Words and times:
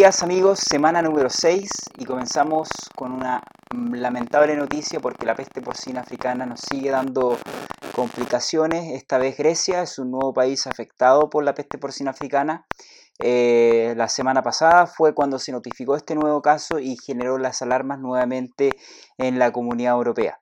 días 0.00 0.22
amigos, 0.22 0.60
semana 0.60 1.02
número 1.02 1.28
6 1.28 1.68
y 1.98 2.06
comenzamos 2.06 2.70
con 2.96 3.12
una 3.12 3.42
lamentable 3.74 4.56
noticia 4.56 4.98
porque 4.98 5.26
la 5.26 5.34
peste 5.34 5.60
porcina 5.60 6.00
africana 6.00 6.46
nos 6.46 6.60
sigue 6.60 6.88
dando 6.88 7.36
complicaciones. 7.94 8.94
Esta 8.94 9.18
vez 9.18 9.36
Grecia 9.36 9.82
es 9.82 9.98
un 9.98 10.10
nuevo 10.10 10.32
país 10.32 10.66
afectado 10.66 11.28
por 11.28 11.44
la 11.44 11.52
peste 11.52 11.76
porcina 11.76 12.12
africana. 12.12 12.64
Eh, 13.18 13.92
la 13.94 14.08
semana 14.08 14.42
pasada 14.42 14.86
fue 14.86 15.12
cuando 15.12 15.38
se 15.38 15.52
notificó 15.52 15.96
este 15.96 16.14
nuevo 16.14 16.40
caso 16.40 16.78
y 16.78 16.96
generó 16.96 17.36
las 17.36 17.60
alarmas 17.60 17.98
nuevamente 17.98 18.70
en 19.18 19.38
la 19.38 19.52
comunidad 19.52 19.96
europea. 19.96 20.39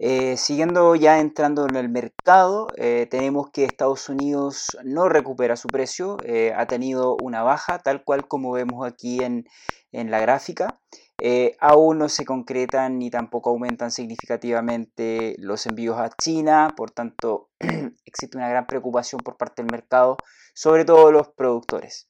Eh, 0.00 0.36
siguiendo 0.36 0.94
ya 0.94 1.18
entrando 1.18 1.66
en 1.66 1.74
el 1.74 1.88
mercado, 1.88 2.70
eh, 2.76 3.08
tenemos 3.10 3.50
que 3.50 3.64
Estados 3.64 4.08
Unidos 4.08 4.78
no 4.84 5.08
recupera 5.08 5.56
su 5.56 5.72
precio, 5.72 6.20
eh, 6.24 6.52
ha 6.56 6.66
tenido 6.68 7.16
una 7.16 7.42
baja, 7.42 7.80
tal 7.80 8.04
cual 8.04 8.28
como 8.28 8.52
vemos 8.52 8.86
aquí 8.86 9.22
en, 9.22 9.46
en 9.90 10.10
la 10.12 10.20
gráfica. 10.20 10.80
aún 11.60 11.98
no 11.98 12.08
se 12.08 12.24
concretan 12.24 12.98
ni 12.98 13.10
tampoco 13.10 13.50
aumentan 13.50 13.90
significativamente 13.90 15.34
los 15.38 15.66
envíos 15.66 15.98
a 15.98 16.10
China, 16.10 16.74
por 16.76 16.92
tanto 16.92 17.50
existe 18.06 18.36
una 18.36 18.48
gran 18.48 18.68
preocupación 18.68 19.24
por 19.24 19.36
parte 19.36 19.62
del 19.62 19.70
mercado, 19.70 20.22
sobre 20.54 20.84
todo 20.84 21.10
los 21.10 21.28
productores. 21.30 22.08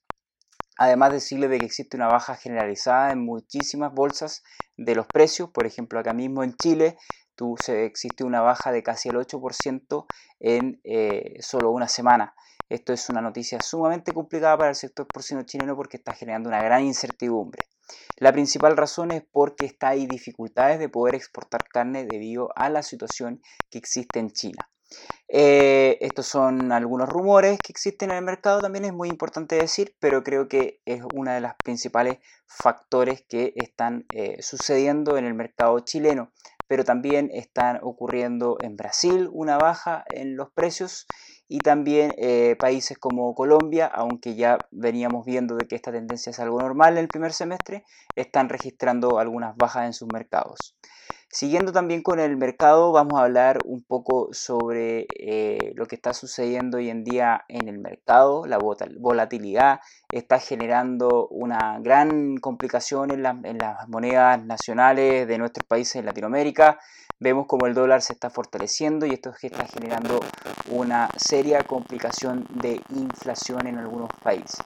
Además 0.77 1.11
decirle 1.11 1.47
de 1.47 1.59
que 1.59 1.65
existe 1.65 1.97
una 1.97 2.07
baja 2.07 2.35
generalizada 2.35 3.11
en 3.11 3.25
muchísimas 3.25 3.93
bolsas 3.93 4.43
de 4.77 4.95
los 4.95 5.07
precios, 5.07 5.49
por 5.49 5.65
ejemplo 5.65 5.99
acá 5.99 6.13
mismo 6.13 6.43
en 6.43 6.55
Chile 6.55 6.95
se, 7.57 7.85
existe 7.85 8.23
una 8.23 8.41
baja 8.41 8.71
de 8.71 8.83
casi 8.83 9.09
el 9.09 9.15
8% 9.15 10.05
en 10.39 10.79
eh, 10.83 11.37
solo 11.41 11.71
una 11.71 11.87
semana. 11.87 12.35
Esto 12.69 12.93
es 12.93 13.09
una 13.09 13.21
noticia 13.21 13.61
sumamente 13.61 14.13
complicada 14.13 14.57
para 14.57 14.69
el 14.69 14.75
sector 14.75 15.07
porcino 15.07 15.43
chileno 15.43 15.75
porque 15.75 15.97
está 15.97 16.13
generando 16.13 16.49
una 16.49 16.61
gran 16.61 16.83
incertidumbre. 16.83 17.63
La 18.17 18.31
principal 18.31 18.77
razón 18.77 19.11
es 19.11 19.23
porque 19.31 19.65
está 19.65 19.89
hay 19.89 20.05
dificultades 20.05 20.77
de 20.77 20.89
poder 20.89 21.15
exportar 21.15 21.63
carne 21.67 22.05
debido 22.05 22.49
a 22.55 22.69
la 22.69 22.83
situación 22.83 23.41
que 23.71 23.79
existe 23.79 24.19
en 24.19 24.31
China. 24.31 24.69
Eh, 25.31 25.97
estos 26.01 26.25
son 26.25 26.71
algunos 26.71 27.07
rumores 27.07 27.61
que 27.61 27.71
existen 27.71 28.09
en 28.09 28.17
el 28.17 28.23
mercado, 28.23 28.61
también 28.61 28.85
es 28.85 28.93
muy 28.93 29.09
importante 29.09 29.55
decir, 29.55 29.95
pero 29.99 30.23
creo 30.23 30.47
que 30.47 30.81
es 30.85 31.01
uno 31.03 31.31
de 31.31 31.41
los 31.41 31.51
principales 31.61 32.17
factores 32.47 33.23
que 33.29 33.53
están 33.55 34.07
eh, 34.09 34.41
sucediendo 34.41 35.17
en 35.17 35.25
el 35.25 35.35
mercado 35.35 35.79
chileno 35.81 36.31
pero 36.69 36.83
también 36.83 37.31
están 37.33 37.79
ocurriendo 37.81 38.59
en 38.61 38.77
Brasil 38.77 39.27
una 39.33 39.57
baja 39.57 40.03
en 40.07 40.37
los 40.37 40.51
precios 40.51 41.07
y 41.47 41.61
también 41.61 42.13
eh, 42.19 42.57
países 42.61 42.99
como 42.99 43.33
Colombia, 43.33 43.87
aunque 43.87 44.35
ya 44.35 44.67
veníamos 44.69 45.25
viendo 45.25 45.55
de 45.55 45.67
que 45.67 45.75
esta 45.75 45.91
tendencia 45.91 46.29
es 46.29 46.39
algo 46.39 46.61
normal 46.61 46.93
en 46.93 46.99
el 46.99 47.09
primer 47.09 47.33
semestre, 47.33 47.85
están 48.15 48.49
registrando 48.49 49.17
algunas 49.17 49.57
bajas 49.57 49.87
en 49.87 49.93
sus 49.93 50.09
mercados. 50.09 50.77
Siguiendo 51.31 51.71
también 51.71 52.01
con 52.01 52.19
el 52.19 52.37
mercado, 52.37 52.91
vamos 52.91 53.19
a 53.19 53.25
hablar 53.25 53.59
un 53.63 53.83
poco 53.83 54.29
sobre 54.31 55.05
eh, 55.11 55.73
lo 55.75 55.85
que 55.85 55.93
está 55.93 56.11
sucediendo 56.11 56.77
hoy 56.77 56.89
en 56.89 57.03
día 57.03 57.45
en 57.47 57.67
el 57.67 57.77
mercado. 57.77 58.47
La 58.47 58.57
volatilidad 58.57 59.79
está 60.11 60.39
generando 60.39 61.27
una 61.27 61.77
gran 61.81 62.37
complicación 62.37 63.11
en, 63.11 63.23
en 63.45 63.59
las 63.59 63.87
monedas 63.87 64.43
nacionales 64.43 65.27
de 65.27 65.37
nuestros 65.37 65.67
países 65.67 65.97
en 65.97 66.07
Latinoamérica. 66.07 66.79
Vemos 67.19 67.45
como 67.45 67.67
el 67.67 67.75
dólar 67.75 68.01
se 68.01 68.13
está 68.13 68.31
fortaleciendo 68.31 69.05
y 69.05 69.11
esto 69.11 69.31
está 69.39 69.67
generando 69.67 70.21
una 70.71 71.09
seria 71.15 71.61
complicación 71.61 72.47
de 72.55 72.81
inflación 72.95 73.67
en 73.67 73.77
algunos 73.77 74.09
países. 74.23 74.63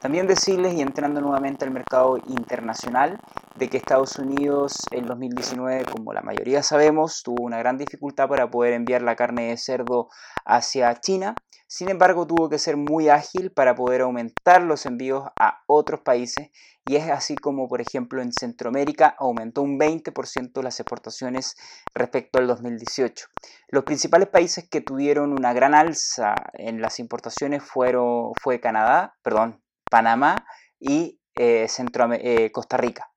También 0.00 0.28
decirles, 0.28 0.74
y 0.74 0.82
entrando 0.82 1.20
nuevamente 1.20 1.64
al 1.64 1.72
mercado 1.72 2.18
internacional, 2.28 3.18
de 3.58 3.68
que 3.68 3.78
Estados 3.78 4.18
Unidos 4.18 4.74
en 4.90 5.06
2019, 5.06 5.84
como 5.86 6.12
la 6.12 6.22
mayoría 6.22 6.62
sabemos, 6.62 7.22
tuvo 7.22 7.44
una 7.44 7.58
gran 7.58 7.78
dificultad 7.78 8.28
para 8.28 8.50
poder 8.50 8.74
enviar 8.74 9.02
la 9.02 9.16
carne 9.16 9.48
de 9.48 9.56
cerdo 9.56 10.08
hacia 10.44 10.94
China. 11.00 11.34
Sin 11.66 11.88
embargo, 11.88 12.26
tuvo 12.26 12.48
que 12.48 12.58
ser 12.58 12.76
muy 12.76 13.08
ágil 13.08 13.50
para 13.50 13.74
poder 13.74 14.02
aumentar 14.02 14.62
los 14.62 14.86
envíos 14.86 15.24
a 15.40 15.62
otros 15.66 16.00
países 16.00 16.50
y 16.88 16.94
es 16.94 17.10
así 17.10 17.34
como, 17.34 17.66
por 17.68 17.80
ejemplo, 17.80 18.22
en 18.22 18.32
Centroamérica 18.32 19.16
aumentó 19.18 19.62
un 19.62 19.78
20% 19.78 20.62
las 20.62 20.78
exportaciones 20.78 21.56
respecto 21.92 22.38
al 22.38 22.46
2018. 22.46 23.26
Los 23.68 23.82
principales 23.82 24.28
países 24.28 24.68
que 24.68 24.80
tuvieron 24.80 25.32
una 25.32 25.52
gran 25.52 25.74
alza 25.74 26.34
en 26.52 26.80
las 26.80 27.00
importaciones 27.00 27.64
fueron, 27.64 28.32
fue 28.40 28.60
Canadá, 28.60 29.16
perdón, 29.22 29.60
Panamá 29.90 30.46
y 30.78 31.20
eh, 31.36 31.66
eh, 31.66 32.50
Costa 32.52 32.76
Rica. 32.76 33.10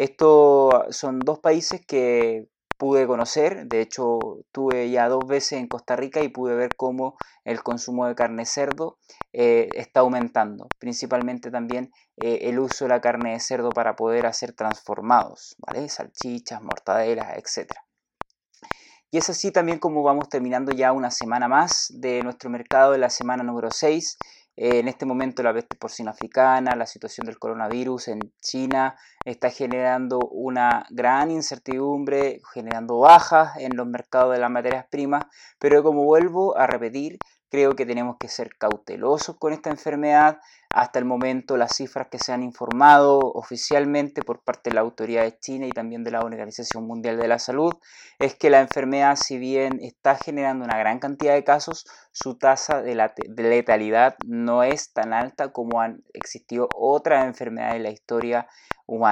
Estos 0.00 0.96
son 0.96 1.18
dos 1.18 1.40
países 1.40 1.84
que 1.86 2.48
pude 2.78 3.06
conocer, 3.06 3.66
de 3.66 3.82
hecho 3.82 4.18
tuve 4.50 4.88
ya 4.88 5.10
dos 5.10 5.26
veces 5.26 5.58
en 5.58 5.68
Costa 5.68 5.94
Rica 5.94 6.22
y 6.22 6.28
pude 6.28 6.54
ver 6.54 6.74
cómo 6.74 7.18
el 7.44 7.62
consumo 7.62 8.06
de 8.06 8.14
carne 8.14 8.46
cerdo 8.46 8.96
eh, 9.34 9.68
está 9.74 10.00
aumentando, 10.00 10.68
principalmente 10.78 11.50
también 11.50 11.92
el 12.16 12.58
uso 12.60 12.86
de 12.86 12.88
la 12.88 13.02
carne 13.02 13.32
de 13.32 13.40
cerdo 13.40 13.72
para 13.72 13.94
poder 13.94 14.24
hacer 14.24 14.54
transformados, 14.54 15.54
¿vale? 15.58 15.86
salchichas, 15.90 16.62
mortadelas, 16.62 17.36
etc. 17.36 17.70
Y 19.10 19.18
es 19.18 19.28
así 19.28 19.52
también 19.52 19.78
como 19.78 20.02
vamos 20.02 20.30
terminando 20.30 20.72
ya 20.72 20.92
una 20.92 21.10
semana 21.10 21.46
más 21.46 21.88
de 21.90 22.22
nuestro 22.22 22.48
mercado 22.48 22.92
de 22.92 22.98
la 22.98 23.10
semana 23.10 23.42
número 23.42 23.70
6 23.70 24.16
en 24.62 24.88
este 24.88 25.06
momento 25.06 25.42
la 25.42 25.54
peste 25.54 25.74
porcina 25.76 26.10
africana, 26.10 26.76
la 26.76 26.84
situación 26.84 27.24
del 27.24 27.38
coronavirus 27.38 28.08
en 28.08 28.20
China 28.42 28.94
está 29.24 29.50
generando 29.50 30.18
una 30.18 30.86
gran 30.90 31.30
incertidumbre, 31.30 32.40
generando 32.52 32.98
bajas 32.98 33.56
en 33.58 33.76
los 33.76 33.86
mercados 33.86 34.32
de 34.32 34.40
las 34.40 34.50
materias 34.50 34.86
primas, 34.90 35.24
pero 35.58 35.82
como 35.82 36.04
vuelvo 36.04 36.56
a 36.56 36.66
repetir, 36.66 37.18
Creo 37.50 37.74
que 37.74 37.84
tenemos 37.84 38.16
que 38.20 38.28
ser 38.28 38.56
cautelosos 38.56 39.36
con 39.36 39.52
esta 39.52 39.70
enfermedad. 39.70 40.38
Hasta 40.72 41.00
el 41.00 41.04
momento 41.04 41.56
las 41.56 41.74
cifras 41.74 42.06
que 42.08 42.20
se 42.20 42.32
han 42.32 42.44
informado 42.44 43.18
oficialmente 43.18 44.22
por 44.22 44.44
parte 44.44 44.70
de 44.70 44.74
la 44.74 44.82
autoridad 44.82 45.24
de 45.24 45.36
China 45.36 45.66
y 45.66 45.72
también 45.72 46.04
de 46.04 46.12
la 46.12 46.20
Organización 46.20 46.86
Mundial 46.86 47.18
de 47.18 47.26
la 47.26 47.40
Salud 47.40 47.74
es 48.20 48.36
que 48.36 48.50
la 48.50 48.60
enfermedad, 48.60 49.16
si 49.16 49.36
bien 49.36 49.80
está 49.82 50.14
generando 50.14 50.64
una 50.64 50.78
gran 50.78 51.00
cantidad 51.00 51.34
de 51.34 51.42
casos, 51.42 51.86
su 52.12 52.38
tasa 52.38 52.82
de, 52.82 52.94
letalidad 53.36 54.14
no 54.24 54.62
es 54.62 54.92
tan 54.92 55.12
alta 55.12 55.50
como 55.50 55.80
han 55.80 56.04
existido 56.12 56.68
otras 56.76 57.26
enfermedades 57.26 57.76
en 57.76 57.82
la 57.82 57.90
historia 57.90 58.46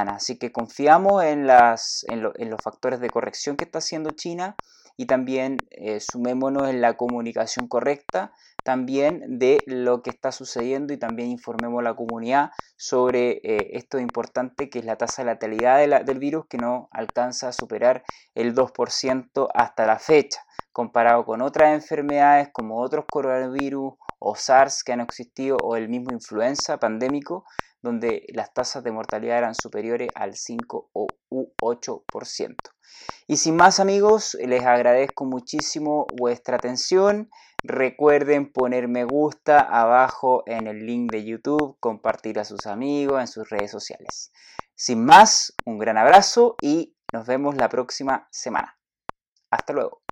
Así 0.08 0.38
que 0.38 0.50
confiamos 0.50 1.22
en 1.22 1.46
los 1.46 2.62
factores 2.62 2.98
de 3.00 3.10
corrección 3.10 3.56
que 3.56 3.64
está 3.64 3.78
haciendo 3.78 4.10
China 4.10 4.56
y 4.96 5.06
también 5.06 5.58
eh, 5.70 6.00
sumémonos 6.00 6.68
en 6.68 6.80
la 6.80 6.96
comunicación 6.96 7.68
correcta 7.68 8.32
también 8.64 9.38
de 9.38 9.62
lo 9.66 10.02
que 10.02 10.10
está 10.10 10.32
sucediendo 10.32 10.92
y 10.92 10.98
también 10.98 11.30
informemos 11.30 11.78
a 11.78 11.84
la 11.84 11.94
comunidad 11.94 12.50
sobre 12.76 13.40
eh, 13.44 13.70
esto 13.74 14.00
importante 14.00 14.68
que 14.68 14.80
es 14.80 14.84
la 14.84 14.96
tasa 14.96 15.22
de 15.22 15.30
letalidad 15.30 16.04
del 16.04 16.18
virus 16.18 16.46
que 16.46 16.58
no 16.58 16.88
alcanza 16.90 17.48
a 17.48 17.52
superar 17.52 18.02
el 18.34 18.54
2% 18.54 19.48
hasta 19.54 19.86
la 19.86 20.00
fecha, 20.00 20.40
comparado 20.72 21.24
con 21.24 21.40
otras 21.40 21.72
enfermedades 21.72 22.48
como 22.52 22.80
otros 22.80 23.04
coronavirus 23.08 23.94
o 24.18 24.34
SARS 24.34 24.82
que 24.82 24.92
han 24.92 25.00
existido 25.00 25.56
o 25.62 25.76
el 25.76 25.88
mismo 25.88 26.12
influenza 26.12 26.78
pandémico 26.78 27.44
donde 27.82 28.26
las 28.34 28.52
tasas 28.52 28.82
de 28.84 28.92
mortalidad 28.92 29.38
eran 29.38 29.54
superiores 29.54 30.08
al 30.14 30.34
5 30.34 30.90
u 30.92 31.06
8%. 31.60 32.56
Y 33.26 33.36
sin 33.36 33.56
más 33.56 33.80
amigos, 33.80 34.36
les 34.40 34.64
agradezco 34.64 35.24
muchísimo 35.24 36.06
vuestra 36.16 36.56
atención. 36.56 37.30
Recuerden 37.62 38.52
poner 38.52 38.88
me 38.88 39.04
gusta 39.04 39.60
abajo 39.60 40.42
en 40.46 40.66
el 40.66 40.86
link 40.86 41.12
de 41.12 41.24
YouTube, 41.24 41.76
compartir 41.80 42.38
a 42.38 42.44
sus 42.44 42.66
amigos 42.66 43.20
en 43.20 43.26
sus 43.26 43.48
redes 43.50 43.70
sociales. 43.70 44.32
Sin 44.74 45.04
más, 45.04 45.52
un 45.66 45.78
gran 45.78 45.98
abrazo 45.98 46.56
y 46.62 46.96
nos 47.12 47.26
vemos 47.26 47.56
la 47.56 47.68
próxima 47.68 48.28
semana. 48.30 48.78
Hasta 49.50 49.72
luego. 49.72 50.07